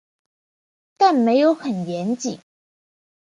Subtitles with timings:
[0.97, 2.39] 但没有很严谨